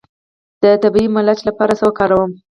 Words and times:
د 0.63 0.65
طبیعي 0.83 1.09
ملچ 1.15 1.39
لپاره 1.47 1.73
څه 1.79 1.83
وکاروم؟ 1.87 2.31